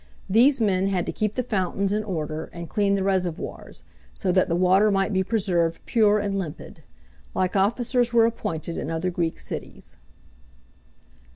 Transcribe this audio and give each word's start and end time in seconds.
These 0.27 0.59
men 0.59 0.87
had 0.87 1.05
to 1.05 1.11
keep 1.11 1.35
the 1.35 1.43
fountains 1.43 1.93
in 1.93 2.03
order 2.03 2.45
and 2.53 2.67
clean 2.67 2.95
the 2.95 3.03
reservoirs, 3.03 3.83
so 4.15 4.31
that 4.31 4.49
the 4.49 4.55
water 4.55 4.89
might 4.89 5.13
be 5.13 5.23
preserved 5.23 5.79
pure 5.85 6.17
and 6.17 6.39
limpid. 6.39 6.81
Like 7.35 7.55
officers 7.55 8.11
were 8.11 8.25
appointed 8.25 8.79
in 8.79 8.89
other 8.89 9.11
Greek 9.11 9.37
cities. 9.37 9.97